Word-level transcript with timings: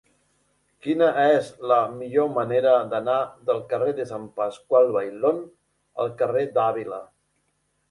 Quina 0.85 1.09
és 1.23 1.51
la 1.71 1.77
millor 1.97 2.31
manera 2.37 2.71
d'anar 2.95 3.19
del 3.51 3.61
carrer 3.75 3.95
de 4.01 4.09
Sant 4.13 4.27
Pasqual 4.43 4.91
Bailón 4.99 5.41
al 6.07 6.13
carrer 6.25 6.45
d'Àvila? 6.59 7.03